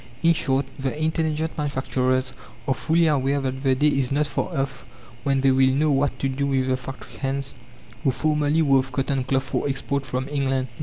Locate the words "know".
5.77-5.91